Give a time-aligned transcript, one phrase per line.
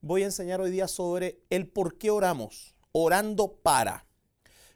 [0.00, 4.06] voy a enseñar hoy día sobre el por qué oramos, orando para.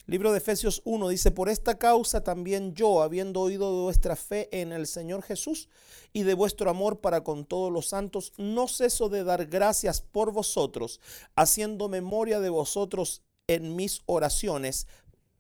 [0.07, 4.49] Libro de Efesios 1 dice, por esta causa también yo, habiendo oído de vuestra fe
[4.51, 5.69] en el Señor Jesús
[6.13, 10.33] y de vuestro amor para con todos los santos, no ceso de dar gracias por
[10.33, 11.01] vosotros,
[11.37, 14.87] haciendo memoria de vosotros en mis oraciones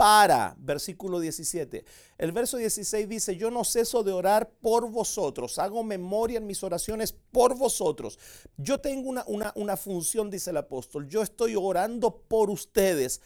[0.02, 1.84] para, versículo 17.
[2.18, 6.64] El verso 16 dice, yo no ceso de orar por vosotros, hago memoria en mis
[6.64, 8.18] oraciones por vosotros.
[8.56, 13.20] Yo tengo una, una, una función, dice el apóstol, yo estoy orando por ustedes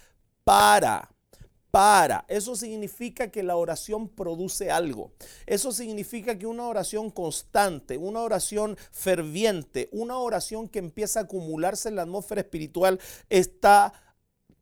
[0.44, 1.10] para
[1.70, 2.24] para.
[2.28, 5.12] Eso significa que la oración produce algo.
[5.45, 11.90] Eso significa que una oración constante, una oración ferviente, una oración que empieza a acumularse
[11.90, 12.98] en la atmósfera espiritual
[13.28, 13.92] está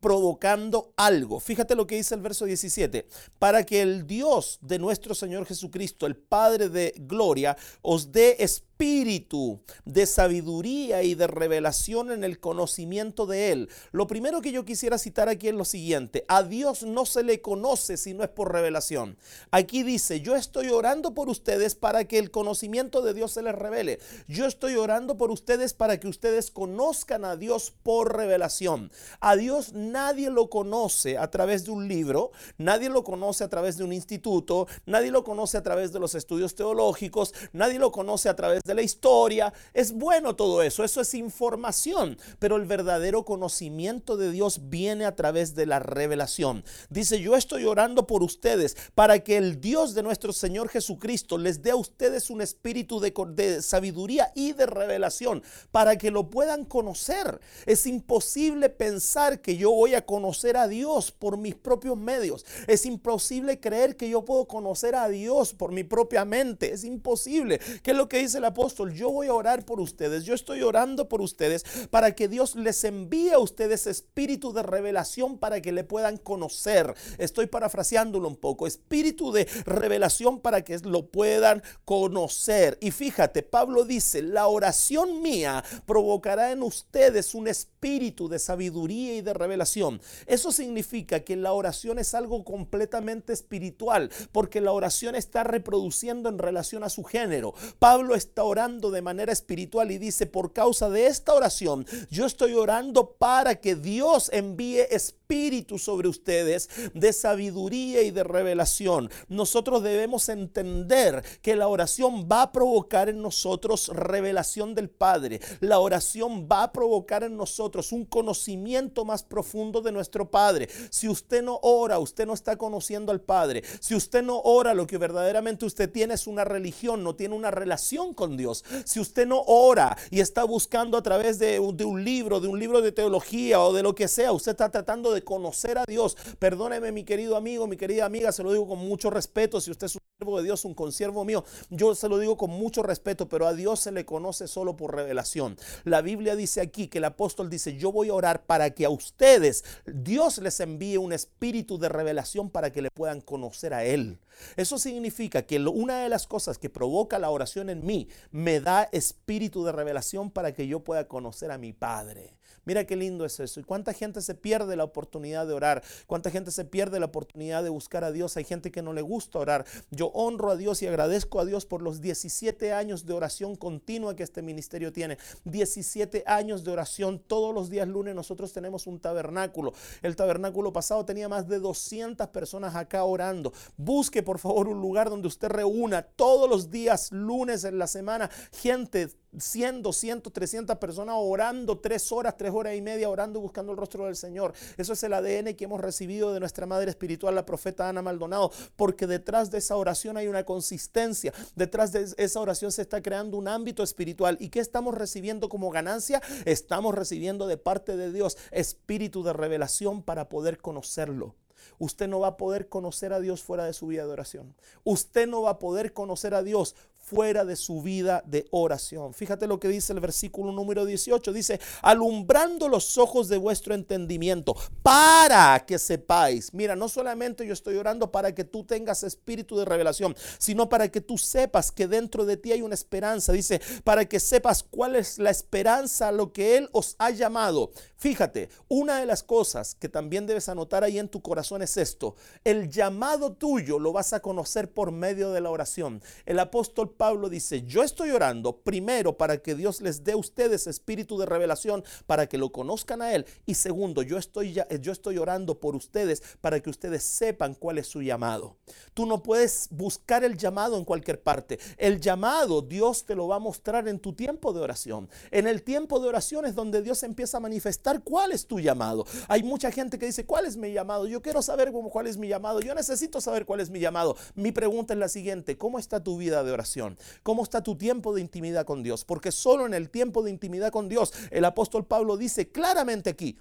[0.05, 1.41] provocando algo.
[1.41, 3.07] Fíjate lo que dice el verso 17.
[3.39, 8.74] Para que el Dios de nuestro Señor Jesucristo, el Padre de Gloria, os dé espíritu
[8.75, 13.69] espíritu de sabiduría y de revelación en el conocimiento de Él.
[13.93, 16.25] Lo primero que yo quisiera citar aquí es lo siguiente.
[16.27, 19.17] A Dios no se le conoce si no es por revelación.
[19.53, 23.55] Aquí dice, yo estoy orando por ustedes para que el conocimiento de Dios se les
[23.55, 24.01] revele.
[24.27, 28.91] Yo estoy orando por ustedes para que ustedes conozcan a Dios por revelación.
[29.21, 33.77] A Dios nadie lo conoce a través de un libro, nadie lo conoce a través
[33.77, 38.29] de un instituto, nadie lo conoce a través de los estudios teológicos, nadie lo conoce
[38.29, 39.53] a través de la historia.
[39.75, 45.15] Es bueno todo eso, eso es información, pero el verdadero conocimiento de Dios viene a
[45.15, 46.65] través de la revelación.
[46.89, 51.61] Dice, yo estoy orando por ustedes para que el Dios de nuestro Señor Jesucristo les
[51.61, 56.65] dé a ustedes un espíritu de, de sabiduría y de revelación para que lo puedan
[56.65, 57.43] conocer.
[57.67, 62.47] Es imposible pensar que yo voy a conocer a Dios por mis propios medios.
[62.67, 66.73] Es imposible creer que yo puedo conocer a Dios por mi propia mente.
[66.73, 67.61] Es imposible.
[67.83, 70.63] ¿Qué es lo que dice la apóstol, yo voy a orar por ustedes, yo estoy
[70.63, 75.73] orando por ustedes para que Dios les envíe a ustedes espíritu de revelación para que
[75.73, 76.95] le puedan conocer.
[77.19, 82.79] Estoy parafraseándolo un poco, espíritu de revelación para que lo puedan conocer.
[82.81, 89.21] Y fíjate, Pablo dice, la oración mía provocará en ustedes un espíritu de sabiduría y
[89.21, 90.01] de revelación.
[90.27, 96.39] Eso significa que la oración es algo completamente espiritual, porque la oración está reproduciendo en
[96.39, 97.53] relación a su género.
[97.81, 102.55] Pablo está orando de manera espiritual y dice, por causa de esta oración, yo estoy
[102.55, 109.11] orando para que Dios envíe espíritu sobre ustedes de sabiduría y de revelación.
[109.29, 115.41] Nosotros debemos entender que la oración va a provocar en nosotros revelación del Padre.
[115.61, 120.69] La oración va a provocar en nosotros un conocimiento más profundo de nuestro Padre.
[120.91, 123.63] Si usted no ora, usted no está conociendo al Padre.
[123.81, 127.51] Si usted no ora, lo que verdaderamente usted tiene es una religión, no tiene una
[127.51, 128.65] relación con Dios.
[128.85, 132.81] Si usted no ora y está buscando a través de, un libro, de un libro
[132.81, 136.17] de teología o de lo que sea, usted está tratando de conocer a Dios.
[136.39, 139.61] Perdóneme mi querido amigo, mi querida amiga, se lo digo con mucho respeto.
[139.61, 142.51] Si usted es un siervo de Dios, un consiervo mío, yo se lo digo con
[142.51, 145.57] mucho respeto, pero a Dios se le conoce solo por revelación.
[145.85, 148.91] La Biblia dice aquí que el apóstol dice, yo voy a orar para que a
[148.91, 154.19] ustedes Dios les envíe un espíritu de revelación para que le puedan conocer a Él.
[154.57, 158.89] Eso significa que una de las cosas que provoca la oración en mí me da
[158.93, 162.37] espíritu de revelación para que yo pueda conocer a mi Padre.
[162.65, 163.61] Mira qué lindo es eso.
[163.61, 165.83] Y cuánta gente se pierde la oportunidad de orar.
[166.07, 168.37] Cuánta gente se pierde la oportunidad de buscar a Dios.
[168.37, 169.65] Hay gente que no le gusta orar.
[169.91, 174.17] Yo honro a Dios y agradezco a Dios por los 17 años de oración continua
[174.17, 175.19] que este ministerio tiene.
[175.45, 177.19] 17 años de oración.
[177.19, 179.73] Todos los días lunes nosotros tenemos un tabernáculo.
[180.03, 183.53] El tabernáculo pasado tenía más de 200 personas acá orando.
[183.77, 188.31] Busque por favor un lugar donde usted reúna todos los días lunes en la semana
[188.53, 193.73] gente 100, 200, 300 personas orando tres horas, tres horas y media orando y buscando
[193.73, 194.53] el rostro del Señor.
[194.77, 198.51] Eso es el ADN que hemos recibido de nuestra madre espiritual, la profeta Ana Maldonado,
[198.77, 203.37] porque detrás de esa oración hay una consistencia, detrás de esa oración se está creando
[203.37, 204.37] un ámbito espiritual.
[204.41, 206.23] ¿Y qué estamos recibiendo como ganancia?
[206.45, 211.35] Estamos recibiendo de parte de Dios espíritu de revelación para poder conocerlo.
[211.79, 214.55] Usted no va a poder conocer a Dios fuera de su vida de oración.
[214.85, 219.13] Usted no va a poder conocer a Dios fuera de su vida de oración.
[219.13, 221.33] Fíjate lo que dice el versículo número 18.
[221.33, 226.55] Dice, alumbrando los ojos de vuestro entendimiento para que sepáis.
[226.55, 230.89] Mira, no solamente yo estoy orando para que tú tengas espíritu de revelación, sino para
[230.89, 233.33] que tú sepas que dentro de ti hay una esperanza.
[233.33, 237.71] Dice, para que sepas cuál es la esperanza a lo que Él os ha llamado.
[237.97, 242.17] Fíjate, una de las cosas que también debes anotar ahí en tu corazón es esto.
[242.45, 246.03] El llamado tuyo lo vas a conocer por medio de la oración.
[246.27, 250.67] El apóstol Pablo dice, yo estoy orando primero para que Dios les dé a ustedes
[250.67, 253.27] espíritu de revelación para que lo conozcan a Él.
[253.47, 257.79] Y segundo, yo estoy, ya, yo estoy orando por ustedes para que ustedes sepan cuál
[257.79, 258.57] es su llamado.
[258.95, 261.59] Tú no puedes buscar el llamado en cualquier parte.
[261.77, 265.09] El llamado Dios te lo va a mostrar en tu tiempo de oración.
[265.31, 269.07] En el tiempo de oración es donde Dios empieza a manifestar cuál es tu llamado.
[269.29, 271.07] Hay mucha gente que dice, ¿cuál es mi llamado?
[271.07, 272.61] Yo quiero saber cuál es mi llamado.
[272.61, 274.17] Yo necesito saber cuál es mi llamado.
[274.35, 276.84] Mi pregunta es la siguiente, ¿cómo está tu vida de oración?
[277.23, 279.05] ¿Cómo está tu tiempo de intimidad con Dios?
[279.05, 283.37] Porque solo en el tiempo de intimidad con Dios, el apóstol Pablo dice claramente aquí,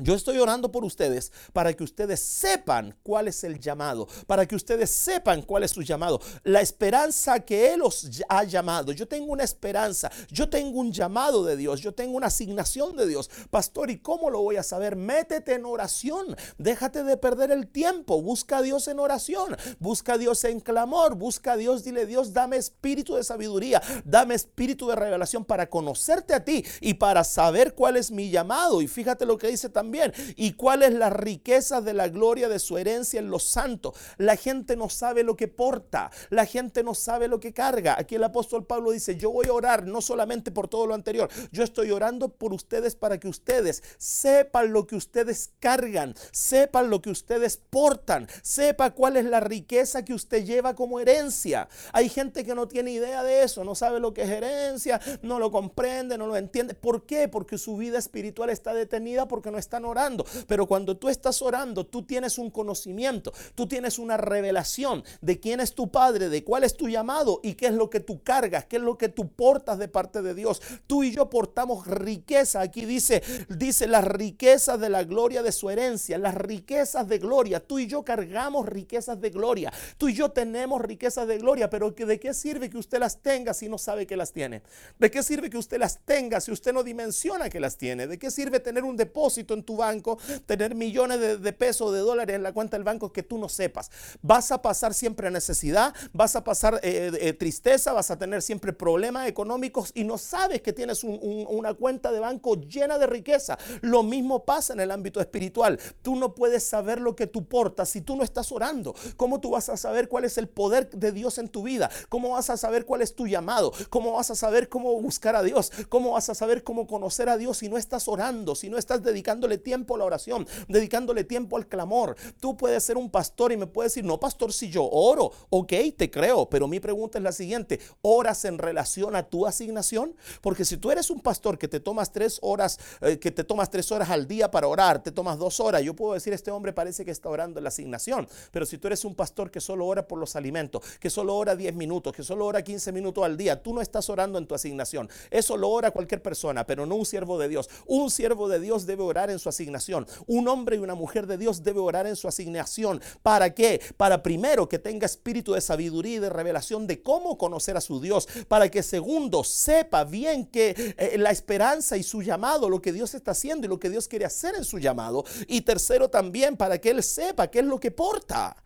[0.00, 4.56] yo estoy orando por ustedes para que ustedes sepan cuál es el llamado, para que
[4.56, 8.92] ustedes sepan cuál es su llamado, la esperanza que Él os ha llamado.
[8.92, 13.06] Yo tengo una esperanza, yo tengo un llamado de Dios, yo tengo una asignación de
[13.06, 13.30] Dios.
[13.50, 14.96] Pastor, ¿y cómo lo voy a saber?
[14.96, 20.18] Métete en oración, déjate de perder el tiempo, busca a Dios en oración, busca a
[20.18, 24.96] Dios en clamor, busca a Dios, dile Dios, dame espíritu de sabiduría, dame espíritu de
[24.96, 28.82] revelación para conocerte a ti y para saber cuál es mi llamado.
[28.82, 29.87] Y fíjate lo que dice también
[30.36, 33.94] ¿Y cuál es la riqueza de la gloria de su herencia en los santos?
[34.16, 37.96] La gente no sabe lo que porta, la gente no sabe lo que carga.
[37.98, 41.30] Aquí el apóstol Pablo dice, yo voy a orar no solamente por todo lo anterior,
[41.52, 47.00] yo estoy orando por ustedes para que ustedes sepan lo que ustedes cargan, sepan lo
[47.00, 51.68] que ustedes portan, sepa cuál es la riqueza que usted lleva como herencia.
[51.92, 55.38] Hay gente que no tiene idea de eso, no sabe lo que es herencia, no
[55.38, 56.74] lo comprende, no lo entiende.
[56.74, 57.28] ¿Por qué?
[57.28, 60.24] Porque su vida espiritual está detenida porque no está orando.
[60.46, 65.60] Pero cuando tú estás orando, tú tienes un conocimiento, tú tienes una revelación de quién
[65.60, 68.66] es tu Padre, de cuál es tu llamado y qué es lo que tú cargas,
[68.66, 70.60] qué es lo que tú portas de parte de Dios.
[70.86, 72.60] Tú y yo portamos riqueza.
[72.60, 77.60] Aquí dice, dice las riquezas de la gloria de su herencia, las riquezas de gloria.
[77.60, 79.72] Tú y yo cargamos riquezas de gloria.
[79.96, 83.54] Tú y yo tenemos riquezas de gloria, pero ¿de qué sirve que usted las tenga
[83.54, 84.62] si no sabe que las tiene?
[84.98, 88.06] ¿De qué sirve que usted las tenga si usted no dimensiona que las tiene?
[88.06, 92.42] ¿De qué sirve tener un depósito en banco, tener millones de, pesos, de dólares en
[92.42, 93.90] la cuenta del banco que tú no sepas.
[94.22, 98.72] Vas a pasar siempre necesidad, vas a pasar eh, eh, tristeza, vas a tener siempre
[98.72, 103.58] problemas económicos y no sabes que tienes una cuenta de banco llena de riqueza.
[103.80, 105.78] Lo mismo pasa en el ámbito espiritual.
[106.02, 108.94] Tú no puedes saber lo que tú portas si tú no estás orando.
[109.16, 111.90] ¿Cómo tú vas a saber cuál es el poder de Dios en tu vida?
[112.08, 113.72] ¿Cómo vas a saber cuál es tu llamado?
[113.90, 115.72] ¿Cómo vas a saber cómo buscar a Dios?
[115.88, 119.02] ¿Cómo vas a saber cómo conocer a Dios si no estás orando, si no estás
[119.48, 122.16] dedicándole tiempo a la oración, dedicándole tiempo al clamor.
[122.40, 125.72] Tú puedes ser un pastor y me puedes decir, no, pastor, si yo oro, ok,
[125.96, 130.14] te creo, pero mi pregunta es la siguiente, ¿oras en relación a tu asignación?
[130.40, 133.70] Porque si tú eres un pastor que te tomas tres horas, eh, que te tomas
[133.70, 136.72] tres horas al día para orar, te tomas dos horas, yo puedo decir, este hombre
[136.72, 139.86] parece que está orando en la asignación, pero si tú eres un pastor que solo
[139.86, 143.36] ora por los alimentos, que solo ora 10 minutos, que solo ora 15 minutos al
[143.36, 145.08] día, tú no estás orando en tu asignación.
[145.30, 147.68] Eso lo ora cualquier persona, pero no un siervo de Dios.
[147.86, 151.38] Un siervo de Dios debe orar en su asignación un hombre y una mujer de
[151.38, 153.00] Dios debe orar en su asignación.
[153.22, 153.80] ¿Para qué?
[153.96, 158.00] Para primero que tenga espíritu de sabiduría y de revelación de cómo conocer a su
[158.00, 158.28] Dios.
[158.48, 163.14] Para que segundo sepa bien que eh, la esperanza y su llamado, lo que Dios
[163.14, 165.24] está haciendo y lo que Dios quiere hacer en su llamado.
[165.46, 168.56] Y tercero también para que él sepa qué es lo que porta.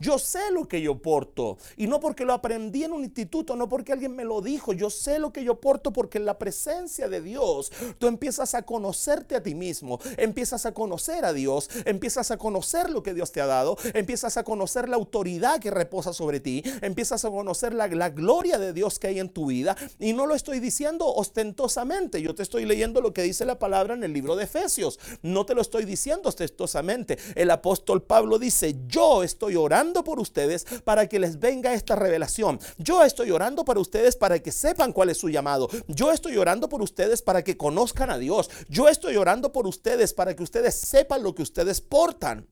[0.00, 1.58] Yo sé lo que yo porto.
[1.76, 4.72] Y no porque lo aprendí en un instituto, no porque alguien me lo dijo.
[4.72, 8.62] Yo sé lo que yo porto porque en la presencia de Dios tú empiezas a
[8.62, 10.00] conocerte a ti mismo.
[10.16, 11.68] Empiezas a conocer a Dios.
[11.84, 13.76] Empiezas a conocer lo que Dios te ha dado.
[13.92, 16.62] Empiezas a conocer la autoridad que reposa sobre ti.
[16.80, 19.76] Empiezas a conocer la, la gloria de Dios que hay en tu vida.
[19.98, 22.22] Y no lo estoy diciendo ostentosamente.
[22.22, 24.98] Yo te estoy leyendo lo que dice la palabra en el libro de Efesios.
[25.20, 27.18] No te lo estoy diciendo ostentosamente.
[27.34, 32.58] El apóstol Pablo dice, yo estoy orando por ustedes para que les venga esta revelación.
[32.78, 35.68] Yo estoy orando para ustedes para que sepan cuál es su llamado.
[35.88, 38.50] Yo estoy orando por ustedes para que conozcan a Dios.
[38.68, 42.46] Yo estoy orando por ustedes para que ustedes sepan lo que ustedes portan.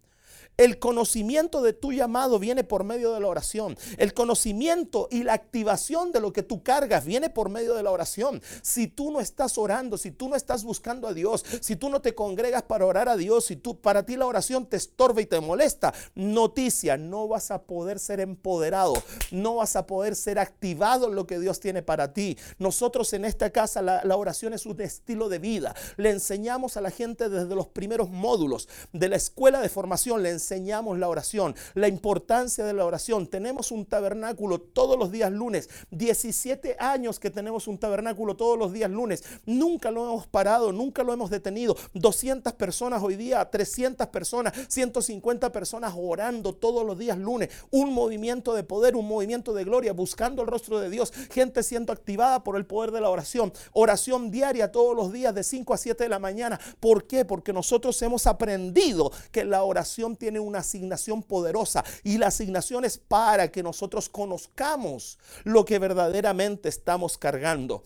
[0.58, 3.78] El conocimiento de tu llamado viene por medio de la oración.
[3.96, 7.92] El conocimiento y la activación de lo que tú cargas viene por medio de la
[7.92, 8.42] oración.
[8.60, 12.02] Si tú no estás orando, si tú no estás buscando a Dios, si tú no
[12.02, 15.26] te congregas para orar a Dios, si tú para ti la oración te estorba y
[15.26, 18.94] te molesta, noticia, no vas a poder ser empoderado,
[19.30, 22.36] no vas a poder ser activado en lo que Dios tiene para ti.
[22.58, 25.76] Nosotros en esta casa la, la oración es un estilo de vida.
[25.96, 30.30] Le enseñamos a la gente desde los primeros módulos de la escuela de formación, le
[30.30, 33.26] enseñamos enseñamos la oración, la importancia de la oración.
[33.26, 38.72] Tenemos un tabernáculo todos los días lunes, 17 años que tenemos un tabernáculo todos los
[38.72, 39.24] días lunes.
[39.44, 41.76] Nunca lo hemos parado, nunca lo hemos detenido.
[41.92, 47.50] 200 personas hoy día, 300 personas, 150 personas orando todos los días lunes.
[47.70, 51.12] Un movimiento de poder, un movimiento de gloria, buscando el rostro de Dios.
[51.30, 53.52] Gente siendo activada por el poder de la oración.
[53.72, 56.58] Oración diaria todos los días de 5 a 7 de la mañana.
[56.80, 57.26] ¿Por qué?
[57.26, 62.98] Porque nosotros hemos aprendido que la oración tiene una asignación poderosa y la asignación es
[62.98, 67.82] para que nosotros conozcamos lo que verdaderamente estamos cargando.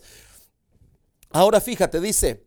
[1.31, 2.45] Ahora fíjate, dice,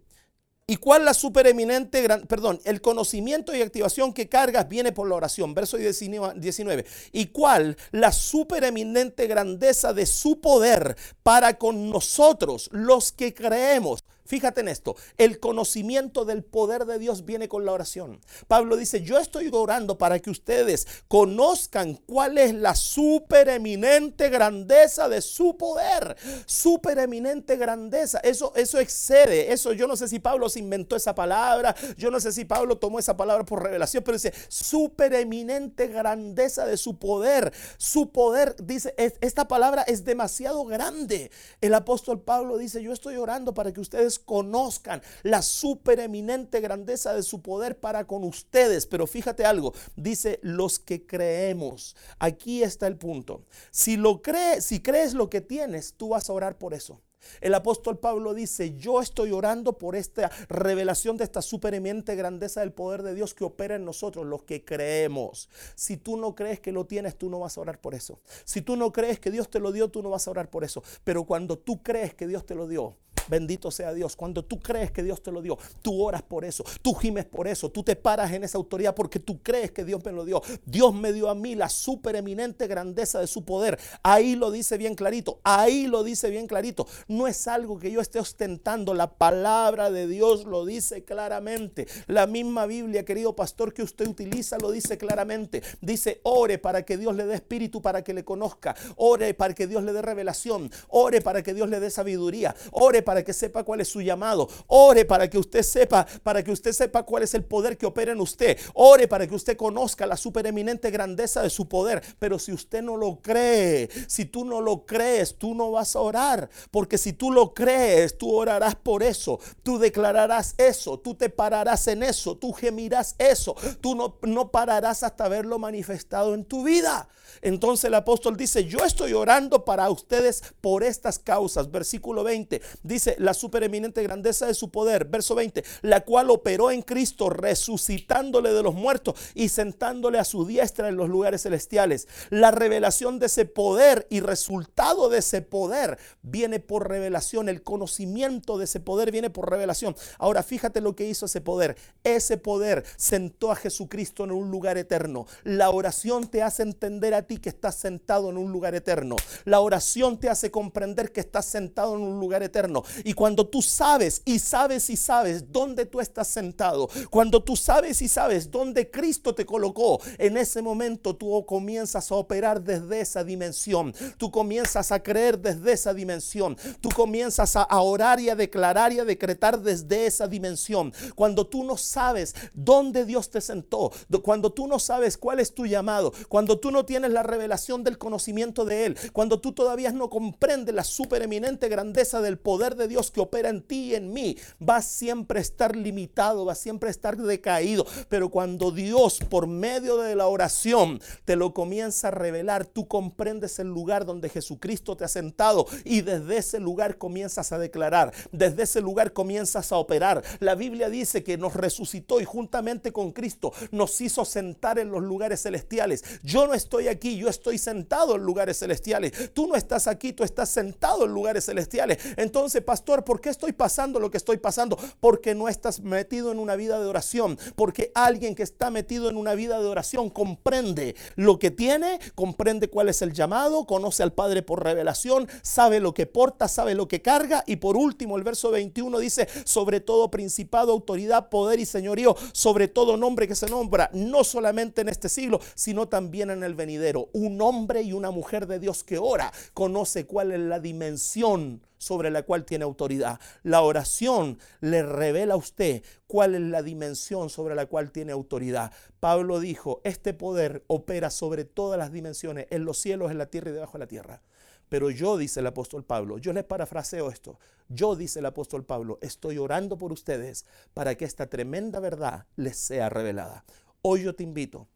[0.67, 5.13] ¿Y cuál la supereminente, gran, perdón, el conocimiento y activación que cargas viene por la
[5.13, 5.53] oración?
[5.53, 6.85] Verso 19.
[7.11, 14.03] ¿Y cuál la supereminente grandeza de su poder para con nosotros, los que creemos?
[14.25, 18.19] Fíjate en esto, el conocimiento del poder de Dios viene con la oración.
[18.47, 25.21] Pablo dice, yo estoy orando para que ustedes conozcan cuál es la supereminente grandeza de
[25.21, 26.17] su poder.
[26.47, 31.75] Supereminente grandeza, eso, eso excede, eso yo no sé si Pablo se inventó esa palabra,
[31.97, 36.77] yo no sé si Pablo tomó esa palabra por revelación, pero dice, supereminente grandeza de
[36.77, 37.53] su poder.
[37.77, 41.29] Su poder, dice, esta palabra es demasiado grande.
[41.61, 47.23] El apóstol Pablo dice, yo estoy orando para que ustedes conozcan la supereminente grandeza de
[47.23, 48.85] su poder para con ustedes.
[48.85, 51.95] Pero fíjate algo, dice los que creemos.
[52.19, 53.45] Aquí está el punto.
[53.71, 57.01] Si lo crees, si crees lo que tienes, tú vas a orar por eso.
[57.41, 62.73] El apóstol Pablo dice, yo estoy orando por esta revelación de esta supereminente grandeza del
[62.73, 65.49] poder de Dios que opera en nosotros, los que creemos.
[65.75, 68.19] Si tú no crees que lo tienes, tú no vas a orar por eso.
[68.43, 70.63] Si tú no crees que Dios te lo dio, tú no vas a orar por
[70.63, 70.83] eso.
[71.03, 72.95] Pero cuando tú crees que Dios te lo dio,
[73.27, 74.15] Bendito sea Dios.
[74.15, 77.47] Cuando tú crees que Dios te lo dio, tú oras por eso, tú gimes por
[77.47, 80.41] eso, tú te paras en esa autoridad porque tú crees que Dios me lo dio.
[80.65, 83.79] Dios me dio a mí la supereminente grandeza de su poder.
[84.03, 86.87] Ahí lo dice bien clarito, ahí lo dice bien clarito.
[87.07, 91.87] No es algo que yo esté ostentando, la palabra de Dios lo dice claramente.
[92.07, 95.61] La misma Biblia, querido pastor, que usted utiliza lo dice claramente.
[95.81, 98.75] Dice, ore para que Dios le dé espíritu para que le conozca.
[98.95, 100.71] Ore para que Dios le dé revelación.
[100.89, 102.55] Ore para que Dios le dé sabiduría.
[102.71, 104.49] Ore para para que sepa cuál es su llamado.
[104.67, 108.11] Ore para que usted sepa, para que usted sepa cuál es el poder que opera
[108.11, 108.59] en usted.
[108.73, 112.03] Ore para que usted conozca la supereminente grandeza de su poder.
[112.19, 116.01] Pero si usted no lo cree, si tú no lo crees, tú no vas a
[116.01, 116.49] orar.
[116.71, 119.39] Porque si tú lo crees, tú orarás por eso.
[119.63, 120.99] Tú declararás eso.
[120.99, 122.35] Tú te pararás en eso.
[122.35, 123.55] Tú gemirás eso.
[123.79, 127.07] Tú no, no pararás hasta verlo manifestado en tu vida.
[127.41, 131.71] Entonces el apóstol dice, yo estoy orando para ustedes por estas causas.
[131.71, 135.05] Versículo 20 dice, la supereminente grandeza de su poder.
[135.05, 140.45] Verso 20, la cual operó en Cristo resucitándole de los muertos y sentándole a su
[140.45, 142.07] diestra en los lugares celestiales.
[142.29, 147.49] La revelación de ese poder y resultado de ese poder viene por revelación.
[147.49, 149.95] El conocimiento de ese poder viene por revelación.
[150.17, 151.75] Ahora fíjate lo que hizo ese poder.
[152.03, 155.25] Ese poder sentó a Jesucristo en un lugar eterno.
[155.43, 159.15] La oración te hace entender a ti que estás sentado en un lugar eterno.
[159.45, 162.83] La oración te hace comprender que estás sentado en un lugar eterno.
[163.03, 168.01] Y cuando tú sabes y sabes y sabes dónde tú estás sentado, cuando tú sabes
[168.01, 173.23] y sabes dónde Cristo te colocó, en ese momento tú comienzas a operar desde esa
[173.23, 173.93] dimensión.
[174.17, 176.57] Tú comienzas a creer desde esa dimensión.
[176.81, 180.93] Tú comienzas a orar y a declarar y a decretar desde esa dimensión.
[181.15, 183.91] Cuando tú no sabes dónde Dios te sentó,
[184.23, 187.97] cuando tú no sabes cuál es tu llamado, cuando tú no tienes la revelación del
[187.97, 193.11] conocimiento de Él, cuando tú todavía no comprendes la supereminente grandeza del poder de Dios
[193.11, 194.37] que opera en ti y en mí
[194.67, 197.85] va siempre a estar limitado, va siempre a estar decaído.
[198.09, 203.59] Pero cuando Dios por medio de la oración te lo comienza a revelar, tú comprendes
[203.59, 208.63] el lugar donde Jesucristo te ha sentado y desde ese lugar comienzas a declarar, desde
[208.63, 210.23] ese lugar comienzas a operar.
[210.39, 215.03] La Biblia dice que nos resucitó y juntamente con Cristo nos hizo sentar en los
[215.03, 216.03] lugares celestiales.
[216.23, 219.33] Yo no estoy aquí, yo estoy sentado en lugares celestiales.
[219.33, 221.99] Tú no estás aquí, tú estás sentado en lugares celestiales.
[222.17, 224.77] Entonces, pastor, ¿por qué estoy pasando lo que estoy pasando?
[224.99, 227.39] Porque no estás metido en una vida de oración.
[227.55, 232.69] Porque alguien que está metido en una vida de oración comprende lo que tiene, comprende
[232.69, 236.89] cuál es el llamado, conoce al Padre por revelación, sabe lo que porta, sabe lo
[236.89, 237.45] que carga.
[237.47, 242.67] Y por último, el verso 21 dice, sobre todo principado, autoridad, poder y señorío, sobre
[242.67, 247.07] todo nombre que se nombra, no solamente en este siglo, sino también en el venidero.
[247.13, 252.09] Un hombre y una mujer de Dios que ora, conoce cuál es la dimensión sobre
[252.11, 253.19] la cual tiene autoridad.
[253.43, 258.71] La oración le revela a usted cuál es la dimensión sobre la cual tiene autoridad.
[258.99, 263.51] Pablo dijo, este poder opera sobre todas las dimensiones, en los cielos, en la tierra
[263.51, 264.21] y debajo de la tierra.
[264.69, 267.39] Pero yo, dice el apóstol Pablo, yo les parafraseo esto,
[267.69, 272.57] yo, dice el apóstol Pablo, estoy orando por ustedes para que esta tremenda verdad les
[272.57, 273.45] sea revelada.
[273.81, 274.67] Hoy yo te invito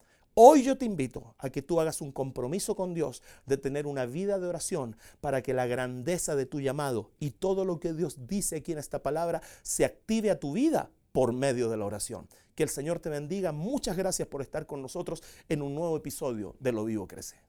[0.41, 4.05] Hoy yo te invito a que tú hagas un compromiso con Dios de tener una
[4.05, 8.25] vida de oración para que la grandeza de tu llamado y todo lo que Dios
[8.25, 12.29] dice aquí en esta palabra se active a tu vida por medio de la oración.
[12.55, 13.51] Que el Señor te bendiga.
[13.51, 17.48] Muchas gracias por estar con nosotros en un nuevo episodio de Lo Vivo Crece.